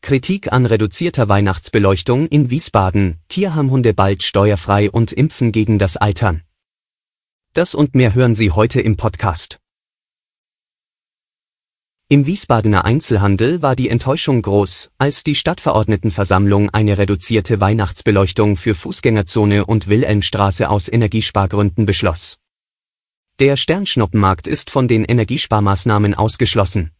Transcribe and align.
Kritik 0.00 0.52
an 0.52 0.64
reduzierter 0.64 1.28
Weihnachtsbeleuchtung 1.28 2.28
in 2.28 2.50
Wiesbaden, 2.50 3.18
Tierheimhunde 3.28 3.94
bald 3.94 4.22
steuerfrei 4.22 4.90
und 4.90 5.12
Impfen 5.12 5.52
gegen 5.52 5.78
das 5.78 5.96
Altern. 5.96 6.42
Das 7.52 7.74
und 7.74 7.94
mehr 7.94 8.14
hören 8.14 8.34
Sie 8.34 8.50
heute 8.50 8.80
im 8.80 8.96
Podcast. 8.96 9.58
Im 12.10 12.24
Wiesbadener 12.24 12.86
Einzelhandel 12.86 13.60
war 13.60 13.76
die 13.76 13.90
Enttäuschung 13.90 14.40
groß, 14.40 14.90
als 14.96 15.24
die 15.24 15.34
Stadtverordnetenversammlung 15.34 16.70
eine 16.70 16.96
reduzierte 16.96 17.60
Weihnachtsbeleuchtung 17.60 18.56
für 18.56 18.74
Fußgängerzone 18.74 19.66
und 19.66 19.88
Wilhelmstraße 19.88 20.70
aus 20.70 20.88
Energiespargründen 20.88 21.84
beschloss. 21.84 22.38
Der 23.40 23.58
Sternschnuppenmarkt 23.58 24.46
ist 24.46 24.70
von 24.70 24.88
den 24.88 25.04
Energiesparmaßnahmen 25.04 26.14
ausgeschlossen. 26.14 26.92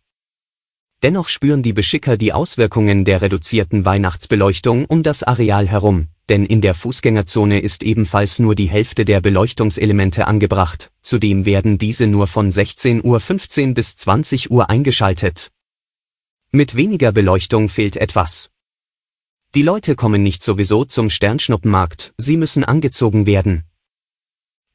Dennoch 1.02 1.28
spüren 1.28 1.62
die 1.62 1.72
Beschicker 1.72 2.16
die 2.16 2.32
Auswirkungen 2.32 3.04
der 3.04 3.22
reduzierten 3.22 3.84
Weihnachtsbeleuchtung 3.84 4.84
um 4.86 5.04
das 5.04 5.22
Areal 5.22 5.68
herum, 5.68 6.08
denn 6.28 6.44
in 6.44 6.60
der 6.60 6.74
Fußgängerzone 6.74 7.60
ist 7.60 7.84
ebenfalls 7.84 8.40
nur 8.40 8.56
die 8.56 8.68
Hälfte 8.68 9.04
der 9.04 9.20
Beleuchtungselemente 9.20 10.26
angebracht, 10.26 10.90
zudem 11.00 11.44
werden 11.44 11.78
diese 11.78 12.08
nur 12.08 12.26
von 12.26 12.50
16.15 12.50 13.68
Uhr 13.68 13.74
bis 13.74 13.96
20 13.96 14.50
Uhr 14.50 14.70
eingeschaltet. 14.70 15.52
Mit 16.50 16.74
weniger 16.74 17.12
Beleuchtung 17.12 17.68
fehlt 17.68 17.96
etwas. 17.96 18.50
Die 19.54 19.62
Leute 19.62 19.94
kommen 19.94 20.24
nicht 20.24 20.42
sowieso 20.42 20.84
zum 20.84 21.10
Sternschnuppenmarkt, 21.10 22.12
sie 22.18 22.36
müssen 22.36 22.64
angezogen 22.64 23.24
werden. 23.24 23.64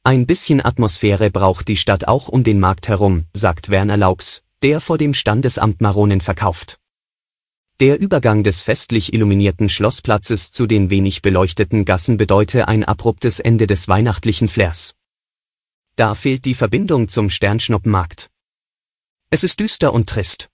Ein 0.04 0.26
bisschen 0.26 0.64
Atmosphäre 0.64 1.30
braucht 1.30 1.68
die 1.68 1.76
Stadt 1.76 2.08
auch 2.08 2.28
um 2.28 2.44
den 2.44 2.60
Markt 2.60 2.88
herum, 2.88 3.24
sagt 3.34 3.68
Werner 3.68 3.96
Laux, 3.96 4.42
der 4.64 4.80
vor 4.80 4.96
dem 4.96 5.12
Standesamt 5.12 5.82
Maronen 5.82 6.22
verkauft. 6.22 6.78
Der 7.80 8.00
Übergang 8.00 8.42
des 8.44 8.62
festlich 8.62 9.12
illuminierten 9.12 9.68
Schlossplatzes 9.68 10.52
zu 10.52 10.66
den 10.66 10.88
wenig 10.88 11.20
beleuchteten 11.20 11.84
Gassen 11.84 12.16
bedeute 12.16 12.66
ein 12.66 12.82
abruptes 12.82 13.40
Ende 13.40 13.66
des 13.66 13.88
weihnachtlichen 13.88 14.48
Flairs. 14.48 14.94
Da 15.96 16.14
fehlt 16.14 16.46
die 16.46 16.54
Verbindung 16.54 17.08
zum 17.08 17.28
Sternschnuppenmarkt. 17.28 18.30
Es 19.28 19.44
ist 19.44 19.60
düster 19.60 19.92
und 19.92 20.08
trist. 20.08 20.48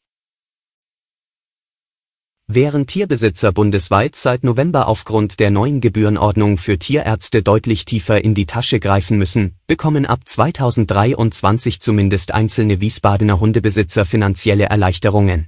Während 2.53 2.89
Tierbesitzer 2.89 3.53
bundesweit 3.53 4.17
seit 4.17 4.43
November 4.43 4.89
aufgrund 4.89 5.39
der 5.39 5.53
neuen 5.53 5.81
Gebührenordnung 5.81 6.59
für 6.59 6.81
Tierärzte 6.81 7.45
deutlich 7.45 7.85
tiefer 7.85 8.25
in 8.25 8.35
die 8.35 8.45
Tasche 8.45 8.81
greifen 8.81 9.19
müssen, 9.19 9.55
bekommen 9.69 10.05
ab 10.05 10.23
2023 10.25 11.81
zumindest 11.81 12.35
einzelne 12.35 12.81
Wiesbadener 12.81 13.39
Hundebesitzer 13.39 14.05
finanzielle 14.05 14.65
Erleichterungen. 14.65 15.47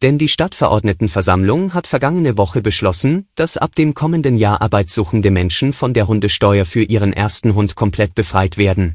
Denn 0.00 0.16
die 0.16 0.28
Stadtverordnetenversammlung 0.28 1.74
hat 1.74 1.88
vergangene 1.88 2.38
Woche 2.38 2.62
beschlossen, 2.62 3.26
dass 3.34 3.56
ab 3.56 3.74
dem 3.74 3.92
kommenden 3.92 4.36
Jahr 4.36 4.62
arbeitssuchende 4.62 5.32
Menschen 5.32 5.72
von 5.72 5.92
der 5.92 6.06
Hundesteuer 6.06 6.66
für 6.66 6.84
ihren 6.84 7.12
ersten 7.12 7.56
Hund 7.56 7.74
komplett 7.74 8.14
befreit 8.14 8.58
werden 8.58 8.94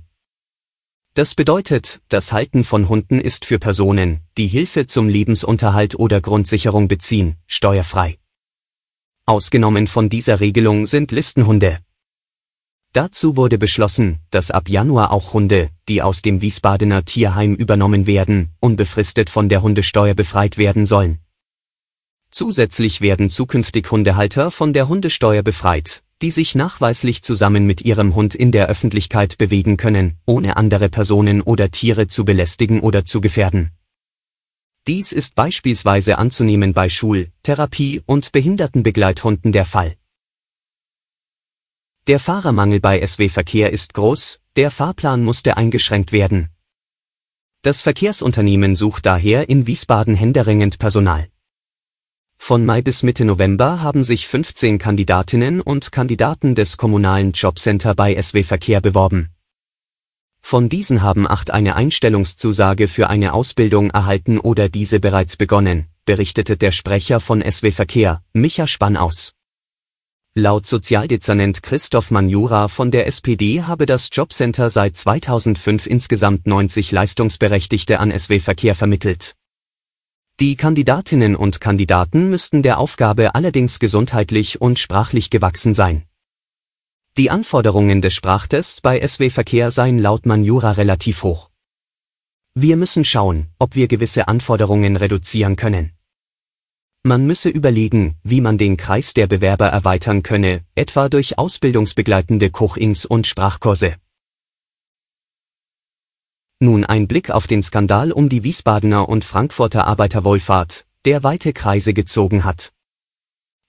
das 1.16 1.34
bedeutet, 1.34 2.02
das 2.10 2.34
Halten 2.34 2.66
von 2.66 2.90
Hunden 2.90 3.22
ist 3.22 3.46
für 3.46 3.58
Personen, 3.58 4.20
die 4.38 4.48
Hilfe 4.48 4.86
zum 4.86 5.08
Lebensunterhalt 5.08 5.96
oder 5.98 6.20
Grundsicherung 6.20 6.90
beziehen, 6.90 7.38
steuerfrei. 7.48 8.20
Ausgenommen 9.26 9.88
von 9.88 10.10
dieser 10.10 10.42
Regelung 10.42 10.86
sind 10.86 11.14
Listenhunde. 11.14 11.80
Dazu 12.92 13.38
wurde 13.38 13.58
beschlossen, 13.58 14.20
dass 14.30 14.52
ab 14.52 14.68
Januar 14.68 15.12
auch 15.12 15.34
Hunde, 15.34 15.70
die 15.88 16.02
aus 16.02 16.22
dem 16.22 16.42
Wiesbadener 16.42 17.06
Tierheim 17.06 17.56
übernommen 17.56 18.08
werden, 18.08 18.54
unbefristet 18.60 19.30
von 19.30 19.48
der 19.48 19.62
Hundesteuer 19.62 20.16
befreit 20.16 20.58
werden 20.58 20.86
sollen. 20.86 21.20
Zusätzlich 22.30 23.00
werden 23.00 23.30
zukünftig 23.30 23.90
Hundehalter 23.90 24.52
von 24.52 24.74
der 24.74 24.90
Hundesteuer 24.90 25.44
befreit, 25.44 26.04
die 26.22 26.32
sich 26.32 26.56
nachweislich 26.56 27.24
zusammen 27.24 27.66
mit 27.66 27.82
ihrem 27.82 28.16
Hund 28.16 28.36
in 28.36 28.52
der 28.52 28.68
Öffentlichkeit 28.68 29.38
bewegen 29.38 29.78
können, 29.78 30.18
ohne 30.26 30.58
andere 30.58 30.90
Personen 30.90 31.42
oder 31.42 31.72
Tiere 31.72 32.08
zu 32.08 32.24
belästigen 32.24 32.80
oder 32.80 33.06
zu 33.06 33.22
gefährden. 33.22 33.72
Dies 34.88 35.12
ist 35.12 35.36
beispielsweise 35.36 36.18
anzunehmen 36.18 36.74
bei 36.74 36.90
Schul-, 36.90 37.32
Therapie- 37.44 38.02
und 38.06 38.32
Behindertenbegleithunden 38.32 39.52
der 39.52 39.66
Fall. 39.66 39.96
Der 42.08 42.20
Fahrermangel 42.20 42.80
bei 42.80 43.06
SW 43.06 43.30
Verkehr 43.30 43.74
ist 43.74 43.96
groß, 43.96 44.40
der 44.56 44.70
Fahrplan 44.70 45.24
musste 45.24 45.58
eingeschränkt 45.58 46.12
werden. 46.12 46.50
Das 47.64 47.82
Verkehrsunternehmen 47.82 48.76
sucht 48.76 49.08
daher 49.08 49.50
in 49.50 49.66
Wiesbaden 49.66 50.14
händeringend 50.14 50.78
Personal. 50.78 51.28
Von 52.48 52.64
Mai 52.64 52.84
bis 52.84 53.02
Mitte 53.02 53.26
November 53.26 53.82
haben 53.82 54.04
sich 54.04 54.28
15 54.28 54.78
Kandidatinnen 54.78 55.62
und 55.62 55.92
Kandidaten 55.92 56.54
des 56.54 56.78
kommunalen 56.78 57.32
Jobcenter 57.32 57.96
bei 57.96 58.22
SW 58.22 58.44
Verkehr 58.44 58.82
beworben. 58.82 59.32
Von 60.44 60.70
diesen 60.70 61.02
haben 61.02 61.28
acht 61.28 61.50
eine 61.50 61.76
Einstellungszusage 61.76 62.88
für 62.88 63.10
eine 63.10 63.34
Ausbildung 63.34 63.90
erhalten 63.90 64.38
oder 64.38 64.70
diese 64.70 65.00
bereits 65.00 65.38
begonnen, 65.38 65.88
berichtete 66.06 66.56
der 66.56 66.72
Sprecher 66.72 67.20
von 67.20 67.42
SW 67.42 67.72
Verkehr, 67.72 68.22
Micha 68.32 68.68
Spann 68.68 68.96
aus. 68.96 69.34
Laut 70.36 70.68
Sozialdezernent 70.68 71.64
Christoph 71.64 72.12
Manjura 72.12 72.68
von 72.68 72.92
der 72.92 73.08
SPD 73.08 73.64
habe 73.64 73.88
das 73.88 74.10
Jobcenter 74.12 74.70
seit 74.70 74.96
2005 74.98 75.88
insgesamt 75.88 76.46
90 76.46 76.92
Leistungsberechtigte 76.92 78.00
an 78.00 78.16
SW 78.16 78.40
Verkehr 78.40 78.76
vermittelt. 78.76 79.36
Die 80.42 80.58
Kandidatinnen 80.58 81.38
und 81.38 81.62
Kandidaten 81.62 82.30
müssten 82.30 82.62
der 82.62 82.78
Aufgabe 82.78 83.36
allerdings 83.36 83.80
gesundheitlich 83.80 84.60
und 84.60 84.80
sprachlich 84.80 85.30
gewachsen 85.30 85.74
sein. 85.74 86.04
Die 87.16 87.30
Anforderungen 87.30 88.02
des 88.02 88.16
Sprachtests 88.16 88.82
bei 88.82 89.00
SW 89.00 89.30
Verkehr 89.30 89.72
seien 89.72 89.98
laut 89.98 90.26
Manjura 90.26 90.72
relativ 90.72 91.24
hoch. 91.24 91.52
Wir 92.54 92.76
müssen 92.76 93.06
schauen, 93.06 93.48
ob 93.60 93.76
wir 93.76 93.88
gewisse 93.88 94.28
Anforderungen 94.28 94.98
reduzieren 94.98 95.56
können. 95.56 95.94
Man 97.04 97.26
müsse 97.26 97.48
überlegen, 97.48 98.16
wie 98.24 98.42
man 98.42 98.58
den 98.58 98.76
Kreis 98.76 99.14
der 99.14 99.28
Bewerber 99.28 99.68
erweitern 99.68 100.22
könne, 100.22 100.66
etwa 100.76 101.08
durch 101.08 101.38
ausbildungsbegleitende 101.38 102.50
Kochings 102.50 103.06
und 103.06 103.26
Sprachkurse. 103.26 103.96
Nun 106.66 106.84
ein 106.84 107.08
Blick 107.08 107.30
auf 107.30 107.46
den 107.46 107.62
Skandal 107.62 108.12
um 108.12 108.28
die 108.28 108.44
Wiesbadener 108.44 109.08
und 109.08 109.24
Frankfurter 109.24 109.86
Arbeiterwohlfahrt, 109.86 110.88
der 111.06 111.22
weite 111.22 111.54
Kreise 111.54 111.94
gezogen 111.94 112.44
hat. 112.44 112.74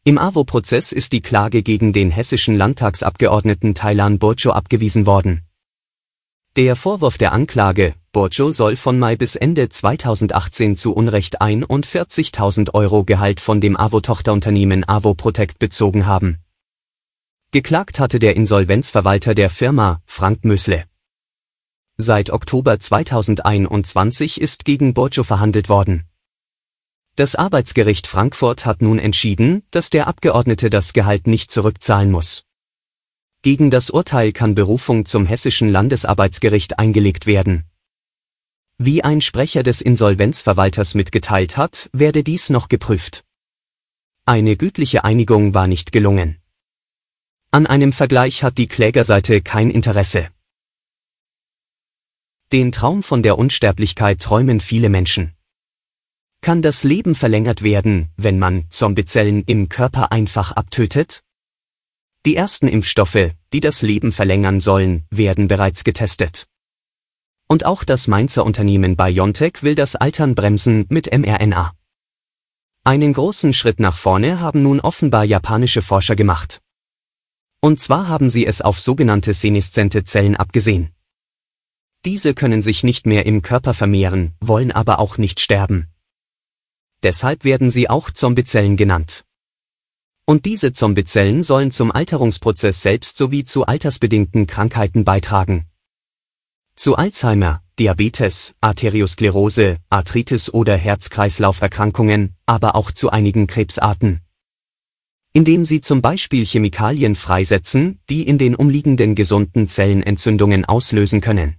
Im 0.04 0.16
AWO-Prozess 0.16 0.92
ist 0.92 1.12
die 1.12 1.20
Klage 1.20 1.62
gegen 1.62 1.92
den 1.92 2.10
hessischen 2.10 2.56
Landtagsabgeordneten 2.56 3.74
Thailan 3.74 4.18
Burjo 4.18 4.52
abgewiesen 4.52 5.04
worden. 5.04 5.42
Der 6.56 6.74
Vorwurf 6.74 7.18
der 7.18 7.32
Anklage, 7.32 7.96
Burjo 8.12 8.50
soll 8.50 8.76
von 8.76 8.98
Mai 8.98 9.14
bis 9.14 9.36
Ende 9.36 9.68
2018 9.68 10.78
zu 10.78 10.94
Unrecht 10.94 11.42
41.000 11.42 12.72
Euro 12.72 13.04
Gehalt 13.04 13.40
von 13.40 13.60
dem 13.60 13.76
AWO-Tochterunternehmen 13.76 14.88
AWO 14.88 15.12
Protect 15.12 15.58
bezogen 15.58 16.06
haben. 16.06 16.38
Geklagt 17.50 18.00
hatte 18.00 18.18
der 18.18 18.36
Insolvenzverwalter 18.36 19.34
der 19.34 19.50
Firma, 19.50 20.00
Frank 20.06 20.46
Mösle. 20.46 20.84
Seit 21.98 22.28
Oktober 22.28 22.78
2021 22.78 24.38
ist 24.38 24.66
gegen 24.66 24.92
Borcho 24.92 25.24
verhandelt 25.24 25.70
worden. 25.70 26.04
Das 27.14 27.34
Arbeitsgericht 27.34 28.06
Frankfurt 28.06 28.66
hat 28.66 28.82
nun 28.82 28.98
entschieden, 28.98 29.62
dass 29.70 29.88
der 29.88 30.06
Abgeordnete 30.06 30.68
das 30.68 30.92
Gehalt 30.92 31.26
nicht 31.26 31.50
zurückzahlen 31.50 32.10
muss. 32.10 32.44
Gegen 33.40 33.70
das 33.70 33.88
Urteil 33.88 34.32
kann 34.32 34.54
Berufung 34.54 35.06
zum 35.06 35.24
Hessischen 35.24 35.70
Landesarbeitsgericht 35.70 36.78
eingelegt 36.78 37.24
werden. 37.24 37.64
Wie 38.76 39.02
ein 39.02 39.22
Sprecher 39.22 39.62
des 39.62 39.80
Insolvenzverwalters 39.80 40.94
mitgeteilt 40.94 41.56
hat, 41.56 41.88
werde 41.94 42.22
dies 42.22 42.50
noch 42.50 42.68
geprüft. 42.68 43.24
Eine 44.26 44.58
gütliche 44.58 45.04
Einigung 45.04 45.54
war 45.54 45.66
nicht 45.66 45.92
gelungen. 45.92 46.42
An 47.50 47.66
einem 47.66 47.94
Vergleich 47.94 48.42
hat 48.42 48.58
die 48.58 48.66
Klägerseite 48.66 49.40
kein 49.40 49.70
Interesse. 49.70 50.28
Den 52.52 52.70
Traum 52.70 53.02
von 53.02 53.24
der 53.24 53.38
Unsterblichkeit 53.38 54.20
träumen 54.20 54.60
viele 54.60 54.88
Menschen. 54.88 55.32
Kann 56.42 56.62
das 56.62 56.84
Leben 56.84 57.16
verlängert 57.16 57.62
werden, 57.62 58.12
wenn 58.16 58.38
man 58.38 58.70
Zombiezellen 58.70 59.42
im 59.46 59.68
Körper 59.68 60.12
einfach 60.12 60.52
abtötet? 60.52 61.24
Die 62.24 62.36
ersten 62.36 62.68
Impfstoffe, 62.68 63.32
die 63.52 63.58
das 63.58 63.82
Leben 63.82 64.12
verlängern 64.12 64.60
sollen, 64.60 65.06
werden 65.10 65.48
bereits 65.48 65.82
getestet. 65.82 66.46
Und 67.48 67.64
auch 67.64 67.82
das 67.82 68.06
Mainzer 68.06 68.44
Unternehmen 68.44 68.94
BioNTech 68.94 69.64
will 69.64 69.74
das 69.74 69.96
Altern 69.96 70.36
bremsen 70.36 70.86
mit 70.88 71.12
mRNA. 71.12 71.72
Einen 72.84 73.12
großen 73.12 73.54
Schritt 73.54 73.80
nach 73.80 73.96
vorne 73.96 74.38
haben 74.38 74.62
nun 74.62 74.78
offenbar 74.78 75.24
japanische 75.24 75.82
Forscher 75.82 76.14
gemacht. 76.14 76.60
Und 77.60 77.80
zwar 77.80 78.06
haben 78.06 78.28
sie 78.28 78.46
es 78.46 78.62
auf 78.62 78.78
sogenannte 78.78 79.34
seneszente 79.34 80.04
Zellen 80.04 80.36
abgesehen. 80.36 80.95
Diese 82.04 82.34
können 82.34 82.62
sich 82.62 82.84
nicht 82.84 83.06
mehr 83.06 83.26
im 83.26 83.42
Körper 83.42 83.74
vermehren, 83.74 84.34
wollen 84.40 84.70
aber 84.70 84.98
auch 84.98 85.18
nicht 85.18 85.40
sterben. 85.40 85.88
Deshalb 87.02 87.44
werden 87.44 87.70
sie 87.70 87.90
auch 87.90 88.10
Zombiezellen 88.10 88.76
genannt. 88.76 89.24
Und 90.24 90.44
diese 90.44 90.72
Zombiezellen 90.72 91.42
sollen 91.42 91.70
zum 91.70 91.92
Alterungsprozess 91.92 92.82
selbst 92.82 93.16
sowie 93.16 93.44
zu 93.44 93.64
altersbedingten 93.64 94.46
Krankheiten 94.46 95.04
beitragen. 95.04 95.66
Zu 96.74 96.96
Alzheimer, 96.96 97.62
Diabetes, 97.78 98.54
Arteriosklerose, 98.60 99.78
Arthritis 99.88 100.52
oder 100.52 100.76
Herz-Kreislauf-Erkrankungen, 100.76 102.34
aber 102.44 102.74
auch 102.74 102.90
zu 102.90 103.10
einigen 103.10 103.46
Krebsarten. 103.46 104.20
Indem 105.32 105.64
sie 105.64 105.80
zum 105.80 106.02
Beispiel 106.02 106.44
Chemikalien 106.44 107.14
freisetzen, 107.14 108.00
die 108.10 108.26
in 108.26 108.38
den 108.38 108.56
umliegenden 108.56 109.14
gesunden 109.14 109.68
Zellen 109.68 110.02
Entzündungen 110.02 110.64
auslösen 110.64 111.20
können. 111.20 111.56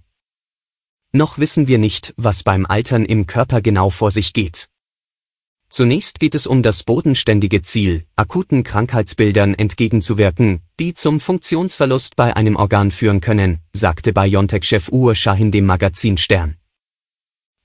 Noch 1.12 1.38
wissen 1.38 1.68
wir 1.68 1.78
nicht, 1.78 2.12
was 2.18 2.42
beim 2.42 2.66
Altern 2.66 3.06
im 3.06 3.26
Körper 3.26 3.62
genau 3.62 3.88
vor 3.88 4.10
sich 4.10 4.34
geht. 4.34 4.68
Zunächst 5.70 6.20
geht 6.20 6.34
es 6.34 6.46
um 6.46 6.62
das 6.62 6.82
bodenständige 6.82 7.62
Ziel, 7.62 8.06
akuten 8.16 8.62
Krankheitsbildern 8.62 9.54
entgegenzuwirken, 9.54 10.60
die 10.78 10.94
zum 10.94 11.20
Funktionsverlust 11.20 12.16
bei 12.16 12.36
einem 12.36 12.56
Organ 12.56 12.90
führen 12.90 13.20
können, 13.20 13.60
sagte 13.72 14.12
BioNTech-Chef 14.12 14.90
Uwe 14.90 15.14
Shahin 15.14 15.50
dem 15.50 15.66
Magazin 15.66 16.18
Stern. 16.18 16.56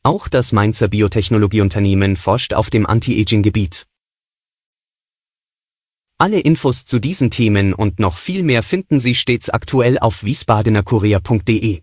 Auch 0.04 0.28
das 0.28 0.51
Mainzer 0.51 0.90
Biotechnologieunternehmen 0.90 2.18
forscht 2.18 2.54
auf 2.54 2.69
dem 2.69 2.86
Anti-Aging-Gebiet. 2.86 3.88
Alle 6.18 6.40
Infos 6.40 6.86
zu 6.86 7.00
diesen 7.00 7.31
Themen 7.31 7.74
und 7.74 8.00
noch 8.00 8.18
viel 8.18 8.44
mehr 8.44 8.63
finden 8.63 9.00
Sie 9.00 9.16
stets 9.16 9.50
aktuell 9.50 10.00
auf 10.00 10.24
wiesbadenerkurier.de. 10.24 11.82